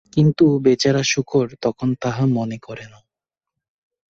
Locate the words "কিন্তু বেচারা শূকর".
0.13-1.45